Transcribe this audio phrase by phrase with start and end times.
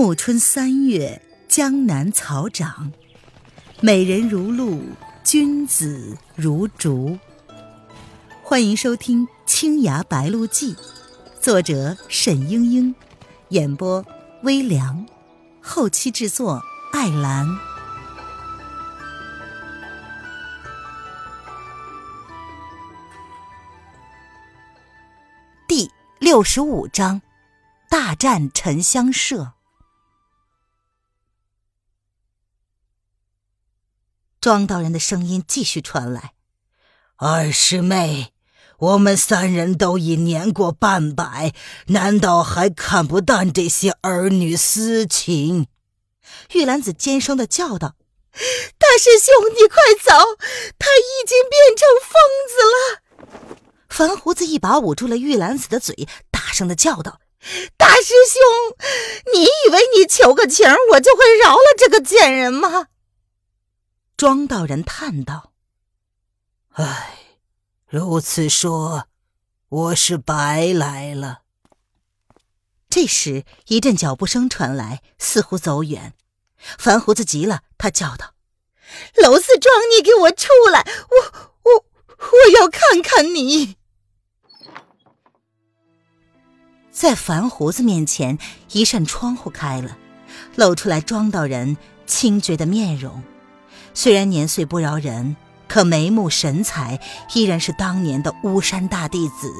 [0.00, 2.92] 暮春三月，江南草长，
[3.80, 4.80] 美人如露，
[5.24, 7.18] 君子如竹。
[8.44, 10.72] 欢迎收听《青崖白鹿记》，
[11.40, 12.94] 作者沈英英，
[13.48, 14.06] 演播
[14.44, 15.04] 微凉，
[15.60, 16.62] 后期制作
[16.92, 17.44] 艾兰。
[25.66, 25.90] 第
[26.20, 27.20] 六十五章：
[27.90, 29.54] 大战沉香社。
[34.40, 36.32] 庄道人的声音继续传来
[37.18, 38.32] ：“二师妹，
[38.78, 41.52] 我们三人都已年过半百，
[41.88, 45.66] 难道还看不淡这些儿女私情？”
[46.54, 47.96] 玉兰子尖声的叫道
[48.78, 50.36] ：“大师兄，你快走！
[50.78, 52.12] 他已经变成疯
[52.46, 53.58] 子了！”
[53.90, 57.18] 樊胡子一把捂住了玉兰子的嘴，大声的叫道
[57.76, 58.76] ：“大师兄，
[59.34, 62.86] 你以为你求个情，我就会饶了这个贱人吗？”
[64.18, 65.52] 庄道人叹道
[66.74, 67.18] ：“唉，
[67.86, 69.06] 如此说，
[69.68, 71.42] 我是白来了。”
[72.90, 76.14] 这时，一阵脚步声传来，似乎走远。
[76.56, 78.34] 樊胡子急了，他叫道
[79.22, 80.84] ：“娄四庄，你给我出来！
[81.10, 81.84] 我我
[82.18, 83.76] 我要看看你！”
[86.90, 88.36] 在樊胡子面前，
[88.72, 89.96] 一扇窗户开了，
[90.56, 93.22] 露出来庄道人清绝的面容。
[94.00, 95.34] 虽然年岁不饶人，
[95.66, 97.00] 可眉目神采
[97.34, 99.52] 依然是当年的巫山大弟子。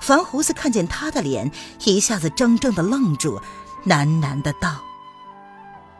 [0.00, 1.52] 樊胡子看见他的脸，
[1.84, 3.40] 一下子怔怔的愣住，
[3.86, 4.80] 喃喃的道：“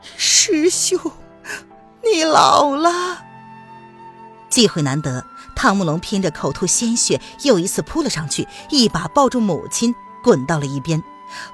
[0.03, 0.99] 师兄，
[2.03, 3.23] 你老了。”
[4.51, 5.25] 机会难得，
[5.55, 11.01] 汤姆龙拼着口吐鲜血，又一次扑了上去，一把抱住母亲，滚到了一边。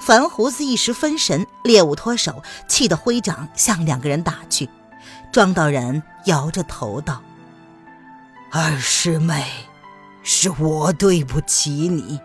[0.00, 4.66] 樊胡子一时分神，猎物脱手，气得挥掌向两个人打去。
[5.32, 7.22] 庄道人摇着头道
[8.50, 9.44] ：“二师妹，
[10.22, 12.20] 是我对不起你。”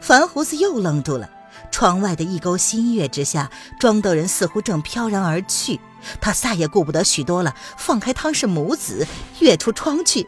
[0.00, 1.30] 樊胡子又愣住了。
[1.70, 5.78] 窗外的一钩新月之下，庄道人似乎正飘然而去。
[6.20, 9.06] 他再也顾不得许多了，放开汤氏母子，
[9.40, 10.26] 跃出窗去。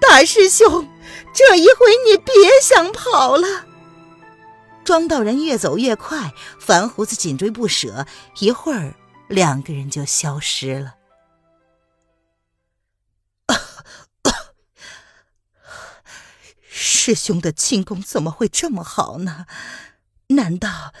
[0.00, 0.88] 大师兄，
[1.32, 1.74] 这一回
[2.08, 3.66] 你别想跑了。
[4.82, 8.06] 庄道人越走越快，樊胡子紧追不舍，
[8.40, 8.94] 一会儿。
[9.28, 10.96] 两个人就消失了。
[16.68, 19.46] 师兄的轻功怎么会这么好呢？
[20.28, 20.92] 难道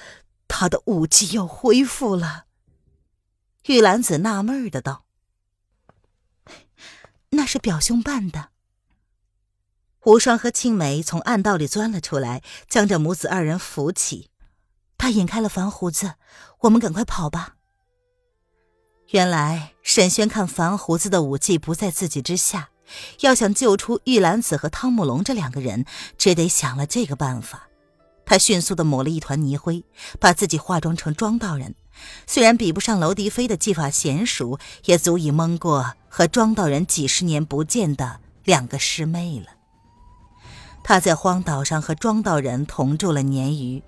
[0.46, 2.46] 他的武技又恢复了？
[3.64, 5.04] 玉兰子纳闷的道
[7.30, 8.50] ：“那是表兄办的。”
[10.06, 14.30] 无双和青梅从暗道里钻了出来，将这母子二人扶起。
[14.96, 16.14] 他引开了樊胡子，
[16.60, 17.55] 我们赶快跑吧。
[19.10, 22.70] 原来沈轩看樊胡子的武技不在自己之下，
[23.20, 25.84] 要想救出玉兰子和汤姆龙这两个人，
[26.18, 27.68] 只得想了这个办法。
[28.24, 29.84] 他迅速的抹了一团泥灰，
[30.18, 31.76] 把自己化妆成庄道人。
[32.26, 39.46] 虽然比不上娄迪飞的技法娴熟，也足以蒙过和庄道人几十年不见的两个师妹了。
[40.82, 43.80] 他在荒岛上和庄道人同住了年余，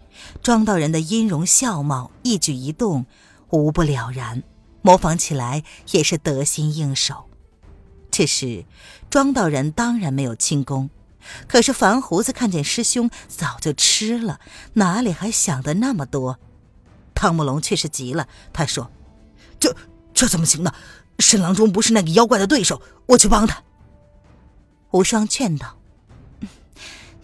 [0.45, 3.05] 庄道人的音容笑貌、一举一动，
[3.51, 4.45] 无不了然。
[4.89, 7.27] 模仿起来也是得心应手，
[8.11, 8.65] 只是
[9.11, 10.89] 庄道人当然没有轻功，
[11.47, 14.41] 可是樊胡子看见师兄早就吃了，
[14.73, 16.39] 哪里还想的那么多？
[17.15, 18.91] 汤姆龙却是急了，他说
[19.61, 19.77] ：“这
[20.15, 20.73] 这怎么行呢？
[21.19, 23.63] 沈郎中不是那个妖怪的对手，我去帮他。”
[24.93, 25.77] 无双劝道：“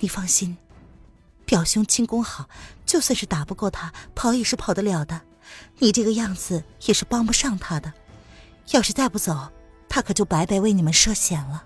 [0.01, 0.59] 你放心，
[1.47, 2.47] 表兄轻功好，
[2.85, 5.23] 就算是打不过他，跑也是跑得了的。”
[5.79, 7.93] 你这个样子也是帮不上他的，
[8.71, 9.51] 要是再不走，
[9.89, 11.65] 他可就白白为你们涉险了。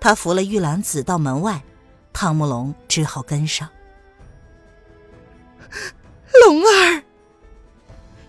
[0.00, 1.62] 他扶了玉兰子到门外，
[2.12, 3.68] 汤姆龙只好跟上。
[6.46, 7.02] 龙儿，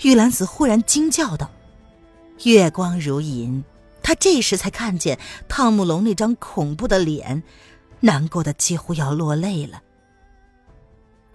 [0.01, 1.51] 玉兰子忽然惊叫道
[2.45, 3.63] ：“月光如银。”
[4.03, 5.17] 他这时才看见
[5.47, 7.41] 汤姆龙那张恐怖的脸，
[8.01, 9.81] 难过的几乎要落泪了。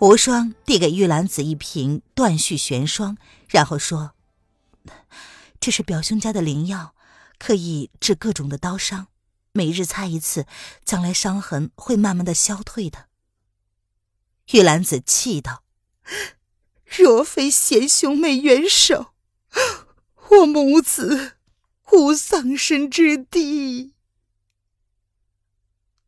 [0.00, 3.16] 无双递给玉兰子一瓶断续玄霜，
[3.48, 4.12] 然后说
[5.58, 6.94] ：“这是表兄家的灵药，
[7.36, 9.08] 可以治各种的刀伤，
[9.52, 10.46] 每日擦一次，
[10.84, 13.06] 将来伤痕会慢慢的消退的。”
[14.52, 15.64] 玉兰子气道
[16.86, 19.14] ：“若非贤兄妹援手，
[20.30, 21.38] 我母子
[21.92, 23.94] 无丧身之地。”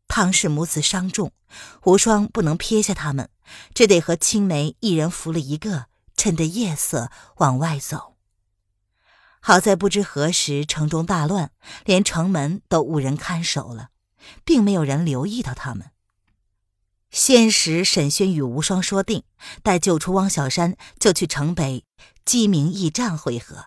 [0.07, 1.33] 汤氏母子伤重，
[1.85, 3.29] 无双不能撇下他们。
[3.75, 5.87] 只得和青梅一人扶了一个，
[6.17, 8.17] 趁着夜色往外走。
[9.41, 11.53] 好在不知何时城中大乱，
[11.85, 13.89] 连城门都无人看守了，
[14.45, 15.93] 并没有人留意到他们。
[17.11, 19.25] 先时，沈轩与无双说定，
[19.63, 21.85] 待救出汪小山，就去城北
[22.25, 23.67] 鸡鸣驿站会合。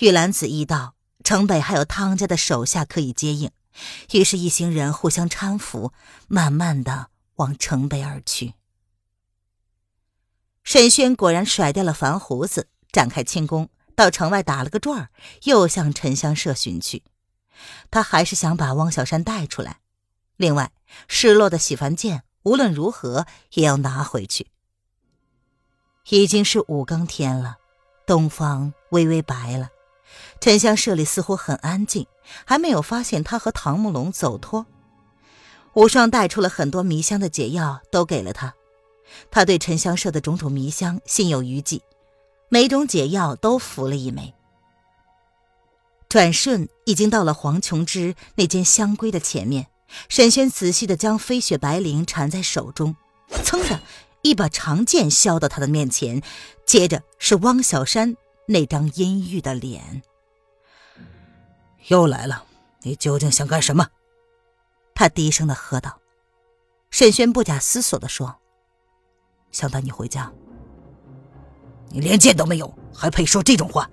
[0.00, 3.50] 玉兰子一到，城北还有汤家的手下可以接应，
[4.12, 5.92] 于是，一行人互相搀扶，
[6.26, 8.54] 慢慢的往城北而去。
[10.66, 13.68] 沈轩果然甩掉了烦胡子，展开轻功。
[13.94, 15.08] 到城外打了个转儿，
[15.44, 17.04] 又向沉香社寻去。
[17.88, 19.78] 他还是想把汪小山带出来。
[20.36, 20.72] 另外，
[21.06, 24.48] 失落的洗凡剑无论如何也要拿回去。
[26.08, 27.58] 已经是五更天了，
[28.04, 29.68] 东方微微白了。
[30.40, 32.08] 沉香社里似乎很安静，
[32.44, 34.66] 还没有发现他和唐慕龙走脱。
[35.74, 38.52] 无双带出了很多迷香的解药，都给了他。
[39.30, 41.82] 他对沉香社的种种迷香心有余悸。
[42.48, 44.32] 每种解药都服了一枚，
[46.08, 49.66] 转瞬已经到了黄琼枝那间香闺的前面。
[50.08, 52.96] 沈轩仔细的将飞雪白绫缠在手中，
[53.44, 53.80] 噌的
[54.22, 56.22] 一把长剑削到他的面前，
[56.64, 58.16] 接着是汪小山
[58.46, 60.02] 那张阴郁的脸。
[61.88, 62.44] 又来了，
[62.82, 63.88] 你究竟想干什么？
[64.94, 66.00] 他低声的喝道。
[66.90, 68.36] 沈轩不假思索的说
[69.56, 70.30] ：“想带你回家。”
[71.88, 73.88] 你连剑都没有，还配说这种话？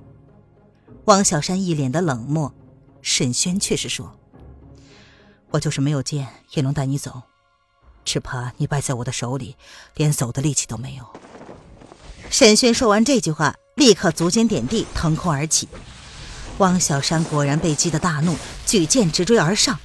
[1.06, 2.54] 汪小山一脸的冷漠，
[3.02, 4.18] 沈轩却是说
[5.52, 7.22] ：“我就是没有剑，也能带你走，
[8.04, 9.56] 只怕你败在我的手里，
[9.96, 11.06] 连走的力气都没有。”
[12.30, 15.70] 沈轩说完这句话，立刻足尖点地，腾空而起。
[16.58, 18.36] 汪小山果然被激得大怒，
[18.66, 19.80] 举剑直追而上，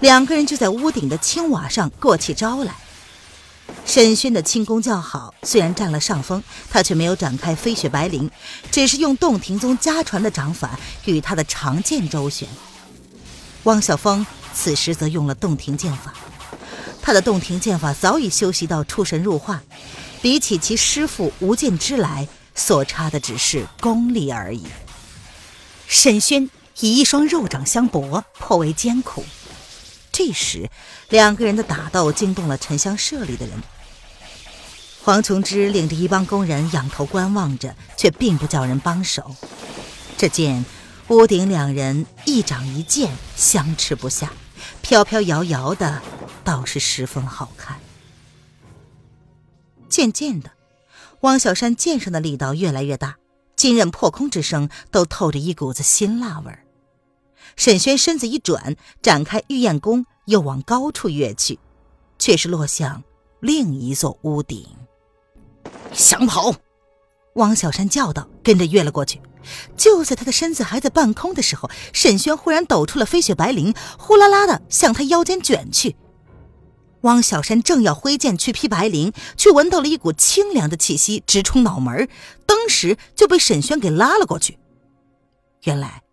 [0.00, 2.76] 两个人就在屋顶的青瓦上过起招来。
[3.86, 8.30] 沈轩的轻功较好，虽然占了上风，他却没有展开飞雪白绫，
[8.70, 12.48] 只是用洞庭宗家传的掌法与他的长剑周旋。
[13.64, 16.14] 汪小峰此时则用了洞庭剑法，
[17.02, 19.62] 他的洞庭剑法早已修习到出神入化，
[20.22, 24.66] 比起其师傅吴剑之来，所差的只是功力而已。
[25.86, 26.48] 沈轩
[26.80, 29.24] 以一双肉掌相搏，颇为艰苦。
[30.16, 30.70] 这时，
[31.08, 33.60] 两个人的打斗惊动了沉香社里的人。
[35.02, 39.34] 黄琼枝领着一帮工人仰头观望着，却并不叫人帮手。
[40.16, 40.64] 只见
[41.08, 44.32] 屋顶两人一掌一剑相持不下，
[44.82, 46.00] 飘飘摇摇的，
[46.44, 47.80] 倒是十分好看。
[49.88, 50.52] 渐渐的，
[51.22, 53.16] 汪小山剑上的力道越来越大，
[53.56, 56.63] 金刃破空之声都透着一股子辛辣味儿。
[57.56, 61.58] 沈轩身子一转，展开玉燕弓，又往高处跃去，
[62.18, 63.02] 却是落向
[63.40, 64.66] 另一座屋顶。
[65.92, 66.54] 想跑！
[67.34, 69.20] 汪小山叫道，跟着跃了过去。
[69.76, 75.96] 就在他的身子还在半空的时候，沈轩忽然抖出了飞雪白绫，呼啦啦的向他腰间卷去。
[77.02, 82.08] 汪小山正要挥剑去劈白绫，却闻到了一股清凉的气息直冲脑门，
[82.46, 84.58] 当时就被沈轩给拉了过去。
[85.64, 86.03] 原来，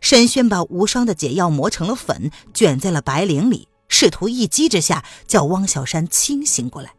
[0.00, 6.94] 沈轩把无双的解药磨成了粉，卷在了白绫里，试图一击之下叫汪小山清醒过来。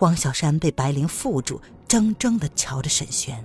[0.00, 3.44] 汪小山被白绫缚住，怔怔的瞧着沈轩。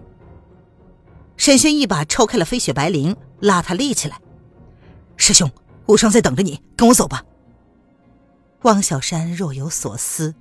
[1.36, 4.20] 沈轩一把抽开了飞雪白绫，拉他立起来
[5.17, 5.51] ：“师兄，
[5.86, 7.24] 无双在等着你，跟我走吧。”
[8.63, 10.34] 汪小山若有所思。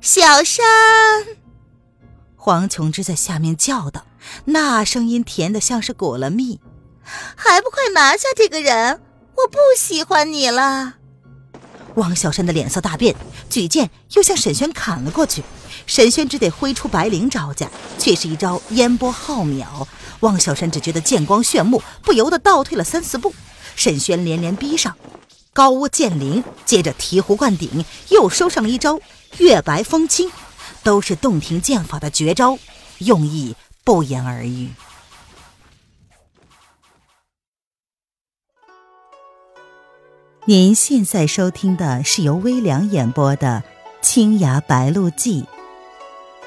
[0.00, 0.64] 小山，
[2.36, 4.06] 黄琼枝在下面叫道，
[4.46, 6.60] 那声音甜的像是裹了蜜
[7.36, 9.00] ：“还不快拿下这个人！
[9.36, 10.94] 我不喜欢你了。”
[11.96, 13.16] 汪小山的脸色大变，
[13.48, 15.42] 举剑又向沈轩砍了过去。
[15.86, 19.64] 沈轩只得挥出白绫招架，却是一招烟波浩渺。
[20.20, 23.34] 汪小山只觉得剑光炫目，不由得倒退了三四步。
[23.74, 24.96] 沈轩连连逼上，
[25.52, 29.00] 高屋建瓴，接着醍醐灌顶，又收上了一招
[29.38, 30.30] 月白风清，
[30.84, 32.56] 都是洞庭剑法的绝招，
[32.98, 33.56] 用意
[33.90, 34.68] 不言而喻。
[40.44, 43.64] 您现在收听的是由微凉演播的
[44.00, 45.42] 《青崖白鹿记》，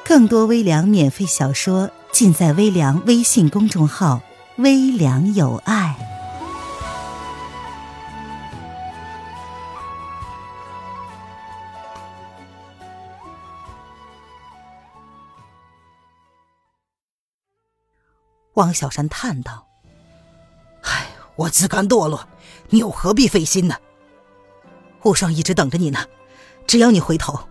[0.06, 4.22] 更多微凉免费小说尽在微凉微信公众号
[4.56, 5.98] “微凉有爱”。
[18.56, 19.68] 汪小山叹道
[20.84, 22.28] ：“唉，我自甘堕落。”
[22.70, 23.76] 你又何必费心呢？
[25.04, 26.06] 无双一直等着你呢，
[26.66, 27.48] 只要你回头。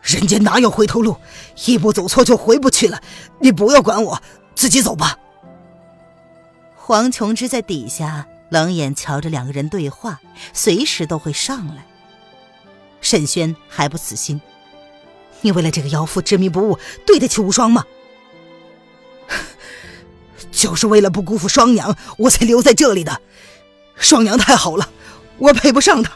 [0.00, 1.16] 人间哪有回头路？
[1.66, 3.02] 一步走错就回不去了。
[3.40, 4.22] 你不要管我，
[4.54, 5.18] 自己走吧。
[6.74, 10.20] 黄琼枝在底下冷眼瞧着两个人对话，
[10.54, 11.86] 随时都会上来。
[13.02, 14.40] 沈轩还不死心，
[15.42, 17.84] 你为了这个妖妇执迷不悟，对得起无双吗？
[20.50, 23.20] 就是为了不辜负双娘，我才留在这里的。
[23.96, 24.88] 双娘太好了，
[25.38, 26.12] 我配不上她。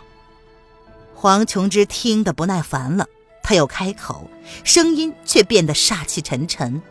[1.15, 3.07] 黄琼枝听得不耐烦了，
[3.43, 4.31] 他又开口，
[4.65, 6.83] 声音却变得煞气沉沉：“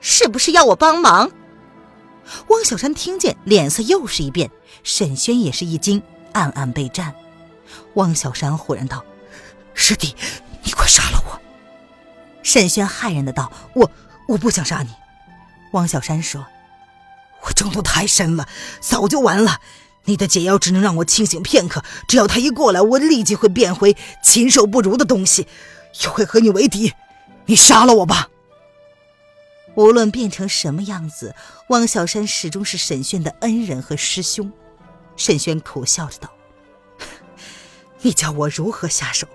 [0.00, 1.30] 是不是要我帮忙？”
[2.48, 4.50] 汪小山听见，脸色又是一变。
[4.82, 7.14] 沈轩也是一惊，暗暗备战。
[7.94, 9.04] 汪小山忽然道
[9.74, 10.14] ：“师弟，
[10.62, 11.40] 你快杀了我！”
[12.42, 13.90] 沈轩骇然的道：“我
[14.28, 14.90] 我不想杀你。”
[15.76, 16.46] 汪小山说
[17.44, 18.48] ：“我中毒太深了，
[18.80, 19.60] 早就完了。”
[20.08, 25.48] 你的解药只能让我清醒片刻，只要他一过来，我立即会变回禽兽不如的东西，
[26.04, 26.94] 又会和你为敌。
[27.46, 28.28] 你杀了我吧！
[29.74, 31.34] 无论变成什么样子，
[31.68, 34.50] 汪小山始终是沈轩的恩人和师兄。
[35.16, 36.30] 沈轩苦笑着道
[38.00, 39.26] ：“你叫我如何下手？”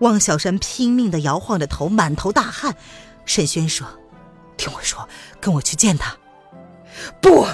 [0.00, 2.76] 汪小山拼命的摇晃着头，满头大汗。
[3.24, 3.86] 沈轩说
[4.58, 5.08] ：“听我说，
[5.40, 6.14] 跟我去见他。”
[7.22, 7.46] 不！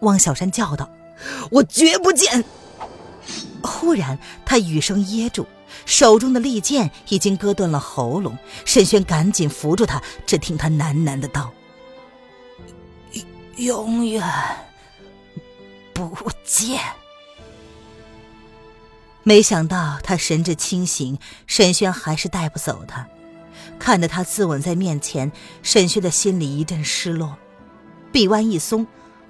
[0.00, 0.90] 汪小山叫道。
[1.50, 2.44] 我绝不见！
[3.62, 5.46] 忽然，他语声噎住，
[5.86, 8.36] 手中的利剑已经割断了喉咙。
[8.64, 11.52] 沈轩赶紧扶住他，只听他喃喃的道
[13.56, 14.22] ：“永远
[15.94, 16.80] 不见。”
[19.22, 23.08] 没想到他神志清醒，沈轩还是带不走他。
[23.78, 25.30] 看着他自刎在面前，
[25.62, 27.36] 沈轩的心里一阵失落。
[28.12, 28.86] 臂弯一松。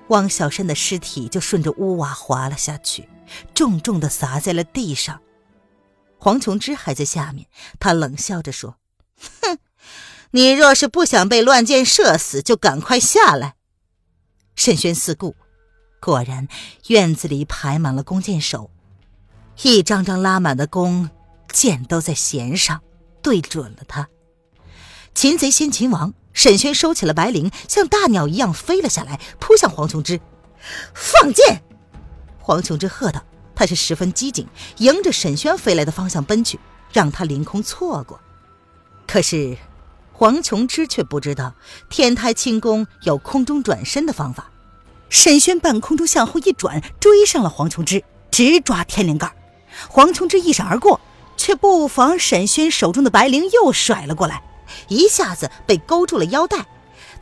[0.08, 3.08] 汪小山的尸体就顺着屋瓦滑了下去，
[3.54, 5.22] 重重的砸在了地上。
[6.18, 7.46] 黄琼枝还在下面，
[7.80, 8.76] 他冷笑着说
[9.40, 9.58] ：“哼，
[10.32, 13.54] 你若是不想被乱箭射死，就赶快下来。”
[14.56, 15.34] 沈轩四顾，
[16.02, 16.48] 果然
[16.88, 18.70] 院子里排满了弓箭手，
[19.62, 21.08] 一张张拉满的弓，
[21.50, 22.82] 箭都在弦上，
[23.22, 24.06] 对准了他。
[25.14, 26.12] 擒贼先擒王。
[26.32, 30.20] 沈轩收起了白绫，像大鸟一样飞了下来，扑向黄琼之。
[30.92, 31.62] 放箭！
[32.40, 33.22] 黄琼之喝道。
[33.54, 36.58] 他是十分机警，迎着沈轩飞来的方向奔去，
[36.92, 38.20] 让他凌空错过。
[39.06, 39.56] 可是
[40.12, 41.54] 黄琼之却不知道
[41.88, 44.50] 天台轻功有空中转身的方法。
[45.08, 48.02] 沈轩半空中向后一转，追上了黄琼之，
[48.32, 49.32] 直抓天灵盖。
[49.88, 51.00] 黄琼之一闪而过，
[51.36, 54.42] 却不防沈轩手中的白绫又甩了过来。
[54.88, 56.66] 一下子被勾住了腰带，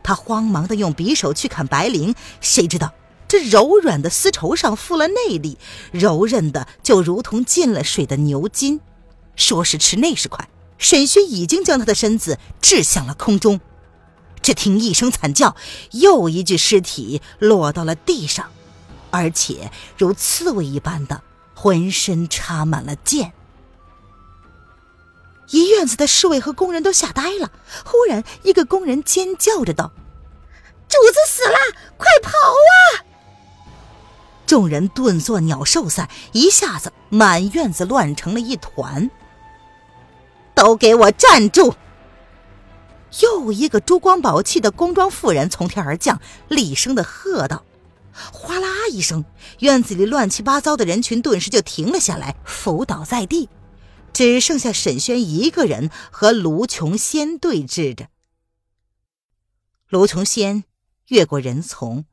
[0.02, 2.92] 他慌忙的用匕首去砍白绫，谁知道
[3.28, 5.58] 这柔软的丝绸上附了内力，
[5.90, 8.80] 柔韧的就如同进了水的牛筋。
[9.36, 13.60] 说时迟，那时快，沈轩已经将他的身子掷向了空中。
[14.42, 15.56] 只听一声惨叫，
[15.92, 18.50] 又一具尸体落到了地上，
[19.10, 21.22] 而且如刺猬一般的，
[21.54, 23.32] 浑身插满了箭。
[25.52, 27.52] 一院子的侍卫和工人都吓呆了。
[27.84, 29.92] 忽然，一个工人尖叫着道
[30.88, 31.56] ：“主子死了，
[31.96, 33.06] 快跑啊！”
[34.46, 39.10] 众人顿作鸟兽散，一下子满院子乱成了一团。
[40.54, 41.74] 都给我站住！
[43.20, 47.64] 又一个珠光宝气的宫装妇人从天而降，厉声的喝道
[48.32, 49.24] ：“哗啦一声，
[49.58, 53.48] 院子里乱七八糟的人群顿时就停了下来，伏倒在地。”
[54.12, 58.08] 只剩下沈轩一个人和卢琼仙对峙着。
[59.88, 60.64] 卢琼仙
[61.08, 62.04] 越过人丛，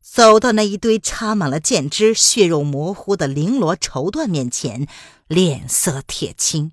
[0.00, 4.86] 走到那一堆插满了箭枝、血肉模糊的绫罗绸缎面前，
[5.26, 6.72] 脸色铁青，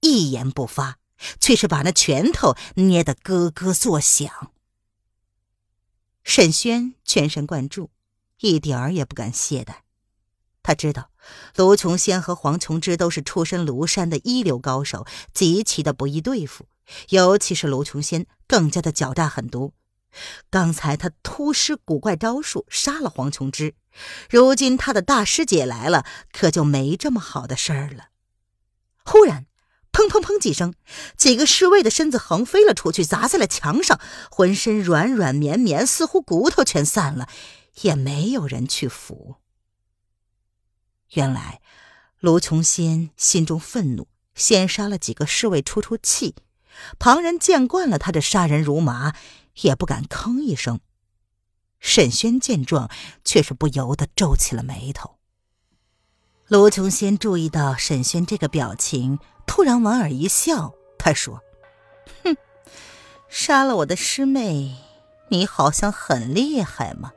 [0.00, 0.98] 一言不发，
[1.40, 4.52] 却是把那拳头捏得咯咯作响。
[6.22, 7.90] 沈轩全神贯注，
[8.40, 9.87] 一点儿也不敢懈怠。
[10.68, 11.08] 他知道，
[11.56, 16.66] 卢琼仙和黄琼枝都是出身庐山的一流高手，极其的不易对付。
[17.08, 19.72] 尤其是卢琼仙，更加的狡诈狠毒。
[20.50, 23.76] 刚才他突施古怪招数杀了黄琼枝，
[24.28, 28.08] 如今他的大师姐来了，可就没这么好的事儿了。
[29.06, 29.46] 忽然，
[29.90, 30.74] 砰砰砰几声，
[31.16, 33.98] 几个侍卫的身子横飞了出去，砸在了墙上，
[34.30, 37.26] 浑身软软绵绵，似乎骨头全散了，
[37.80, 39.36] 也没有人去扶。
[41.14, 41.60] 原来，
[42.20, 46.34] 卢琼仙心中愤怒，先杀了几个侍卫出出气。
[46.98, 49.14] 旁人见惯了他这杀人如麻，
[49.62, 50.80] 也不敢吭一声。
[51.80, 52.90] 沈轩见状，
[53.24, 55.16] 却是不由得皱起了眉头。
[56.46, 61.42] 卢琼仙注意到沈轩这个表情，突然莞尔一笑，他说
[62.24, 62.36] ：“哼，
[63.28, 64.76] 杀了我的师妹，
[65.30, 67.12] 你好像很厉害嘛。”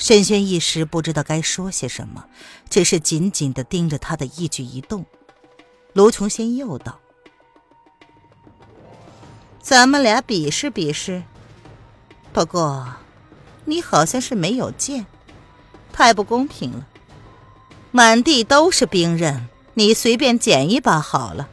[0.00, 2.24] 沈轩一时不知道该说些什么，
[2.70, 5.04] 只是紧紧的盯着他的一举一动。
[5.92, 6.98] 卢琼仙又道
[9.60, 11.22] ：“咱们俩比试比试。
[12.32, 12.96] 不过，
[13.66, 15.04] 你好像是没有剑，
[15.92, 16.86] 太不公平了。
[17.90, 21.46] 满地都是兵刃，你随便捡一把好了。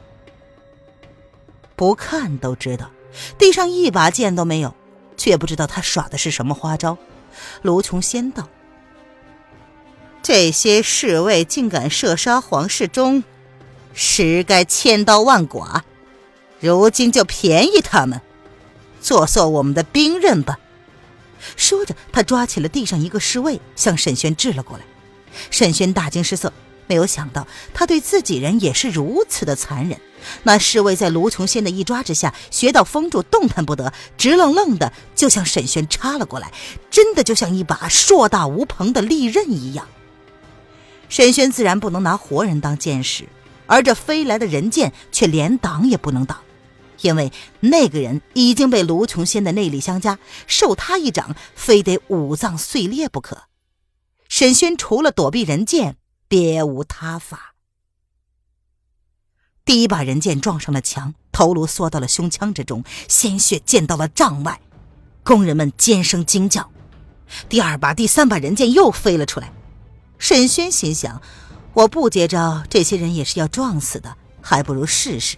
[1.75, 2.89] 不看都知道，
[3.37, 4.73] 地上一把剑都没有，
[5.17, 6.97] 却不知道他耍的是什么花招。”
[7.61, 8.47] 卢琼先道
[10.23, 13.23] ：“这些侍卫竟敢射杀皇室中，
[13.93, 15.83] 实该千刀万剐。
[16.59, 18.21] 如今就便宜他们，
[19.01, 20.59] 做做我们的兵刃吧。”
[21.55, 24.83] 说着，他抓起了地上一个侍卫，向沈轩掷了过来。
[25.51, 26.51] 沈轩大惊失色，
[26.87, 29.99] 没有想到他对自己人也是如此的残忍。
[30.43, 36.51] 那侍卫在卢琼仙的一抓之下，穴道封住，动弹不得，直愣愣的就向沈轩插了过来，
[36.89, 39.87] 真的就像一把硕大无朋的利刃一样。
[41.07, 43.29] 沈轩自然不能拿活人当箭使，
[43.67, 46.39] 而这飞来的人箭却连挡也不能挡，
[47.01, 53.43] 因为那个人已经被卢琼仙的内力相加，受他一掌，非得五脏碎裂不可。
[54.27, 55.95] 沈轩除了躲避人箭，
[56.27, 57.53] 别无他法。
[59.63, 64.61] 第一把人剑撞上了墙，头颅缩到了胸腔之中，鲜血溅到了帐外，
[65.23, 66.71] 工人们尖声惊叫。
[67.49, 69.51] 第二把、第三把人剑又飞了出来。
[70.17, 71.21] 沈轩心想：
[71.73, 75.37] 我不接招，这些人也是要撞死的，还不如试试。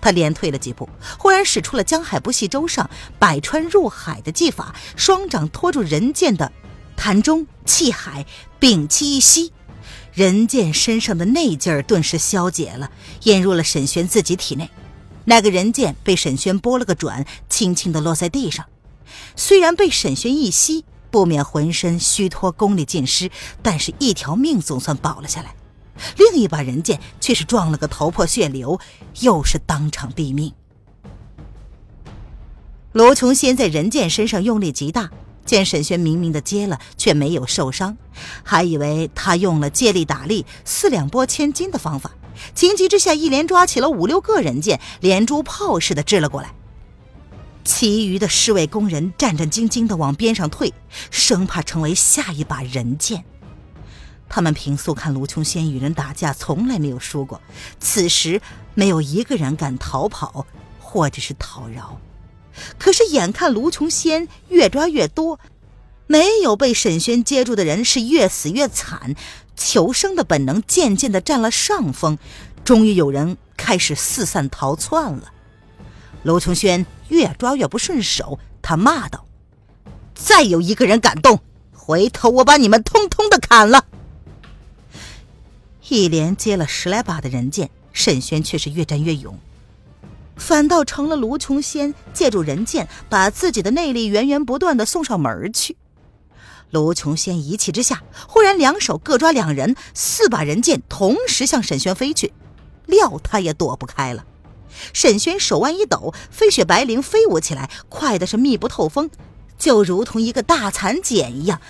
[0.00, 6.50] 他连退了几步，忽然使出了江海不系舟上，百川入海的技法，双掌托住人剑的
[6.96, 8.26] 潭中气海，
[8.58, 9.52] 屏气一吸。
[10.12, 12.90] 人剑身上的内劲儿顿时消解了，
[13.24, 14.70] 引入了沈轩自己体内。
[15.24, 18.66] 那个人剑被沈轩拨了个转，轻轻的落在地上。
[19.36, 23.30] 虽然被沈轩一吸，不免浑身虚脱，功力尽失，
[23.62, 25.54] 但是一条命总算保了下来。
[26.16, 28.78] 另一把人剑却是撞了个头破血流，
[29.20, 30.52] 又是当场毙命。
[32.92, 35.10] 罗琼仙在人剑身上用力极大。
[35.44, 37.96] 见沈轩明明的接了，却没有受伤，
[38.42, 42.12] 还以为他用了借力打力、四两拨千斤的方法。
[42.54, 46.54] 情急之下，一连抓起了五六个人剑，连珠炮似的掷了过来。
[47.64, 50.72] 其余的侍卫工人战战兢兢地往边上退，
[51.10, 53.24] 生怕成为下一把人剑。
[54.28, 57.40] 他们平素看卢琼仙与人打架从来没有输过，
[57.78, 58.40] 此时
[58.74, 60.46] 没有一个人敢逃跑，
[60.80, 62.00] 或者是讨饶。
[62.78, 65.38] 可是眼看卢琼仙越抓越多，
[66.06, 69.14] 没有被沈轩接住的人是越死越惨，
[69.56, 72.18] 求生的本能渐渐的占了上风，
[72.64, 75.32] 终于有人开始四散逃窜了。
[76.22, 79.26] 卢琼轩越抓越不顺手，他骂道
[80.14, 81.40] ：“再有一个人敢动，
[81.72, 83.86] 回头我把你们通通的砍了！”
[85.88, 89.38] 一连接了十来把的人剑，沈轩却是越战越勇。
[90.42, 95.76] 反倒成了卢琼仙借助人剑，把自己的内力源源不断的送上门去。
[96.70, 102.32] 卢琼仙一气之下，忽然两手各抓两人，四把人剑同时向沈轩飞去，
[102.86, 104.24] 料他也躲不开了。
[104.92, 109.08] 沈轩手腕一抖，飞雪白绫飞舞起来，快的是密不透风，
[109.56, 111.60] 就如同一个大蚕茧一样。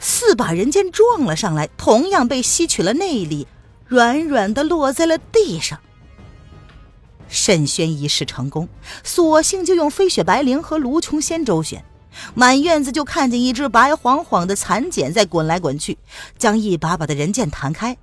[0.00, 3.46] 四把人剑撞了上来，同样被吸取了内力，
[3.86, 5.78] 软软的落在了地上。
[7.28, 8.68] 沈轩一试成功，
[9.02, 11.84] 索性就用飞雪白绫和卢琼仙周旋，
[12.34, 15.98] 满院子就看见一只白晃晃的蚕茧在滚来滚去，
[16.38, 17.96] 将一把把的人剑弹开。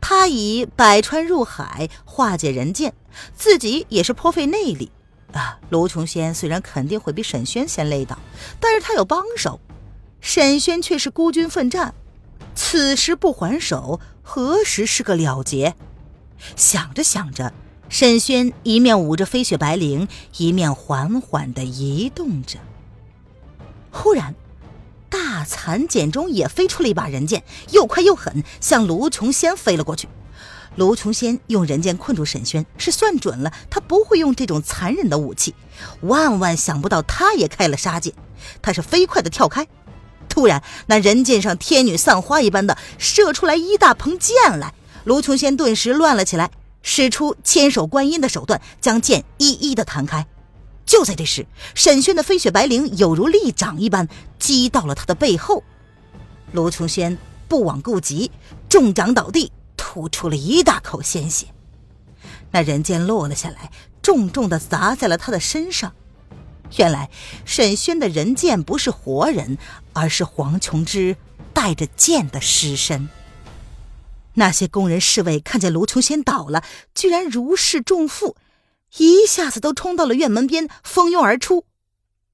[0.00, 2.94] 他以百川入海化解人剑，
[3.34, 4.92] 自己也是颇费内力
[5.32, 5.58] 啊。
[5.70, 8.16] 卢琼仙虽然肯定会比沈轩先累倒，
[8.60, 9.58] 但是他有帮手，
[10.20, 11.92] 沈轩却是孤军奋战，
[12.54, 15.74] 此时不还手，何时是个了结？
[16.54, 17.52] 想着想着。
[17.88, 22.58] 沈轩一面舞着飞雪白绫，一面缓缓地移动着。
[23.90, 24.34] 忽然，
[25.08, 30.08] 大蚕茧中也飞出了一把人剑，又快又狠，向卢琼仙飞了过去。
[30.74, 35.54] 卢琼仙用人剑困住沈轩，是算准了他不会用这种残忍的武器，
[36.02, 38.12] 万万想不到他也开了杀戒。
[38.60, 39.66] 他是飞快地跳开，
[40.28, 46.50] 突然那人剑上天女散花一般的射出来一大捧剑来，卢琼仙顿时乱了起来。
[46.88, 50.24] 使出千手观音的手段，将剑一一的弹开。
[50.86, 51.44] 就在这时，
[51.74, 55.64] 沈轩的飞雪白绫有如利掌一般击到了他的背后。
[56.52, 57.18] 卢琼轩
[57.48, 58.30] 不枉顾及，
[58.68, 61.48] 重掌倒地，吐出了一大口鲜血。
[62.52, 65.92] 那人剑落了下来，重重的砸在了他的身上。
[66.76, 67.10] 原来
[67.44, 69.58] 沈轩的人剑不是活人，
[69.92, 71.16] 而是黄琼之
[71.52, 73.08] 带着剑的尸身。
[74.36, 76.62] 那些工人侍卫看见卢琼仙倒了，
[76.94, 78.36] 居然如释重负，
[78.98, 81.64] 一下子都冲到了院门边，蜂拥而出。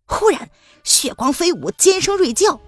[0.04, 0.50] 忽然，
[0.84, 2.60] 血光飞舞，尖声锐叫，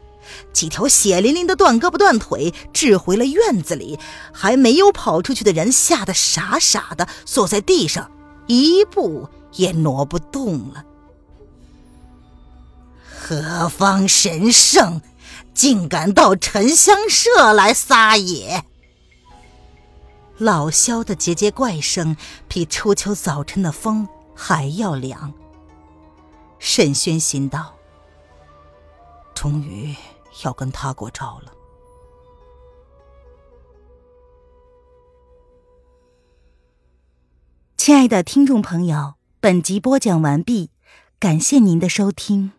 [0.52, 3.98] 几条血淋淋的断胳膊断腿掷回了院子里。
[4.32, 8.10] 还没有跑出去的人吓得傻傻的坐在地上，
[8.46, 10.84] 一步也挪不动了。
[13.18, 15.02] 何方神圣，
[15.52, 18.64] 竟敢到沉香社来撒野？
[20.38, 22.16] 老萧的节节怪声
[22.48, 25.32] 比初秋早晨的风还要凉。
[26.58, 27.74] 沈轩心道
[29.34, 29.94] ：“终于
[30.44, 31.52] 要跟他过招了。”
[37.76, 40.70] 亲爱的听众朋友，本集播讲完毕，
[41.20, 42.52] 感谢您的收听。